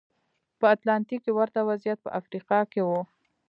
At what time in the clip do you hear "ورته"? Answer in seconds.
1.37-1.59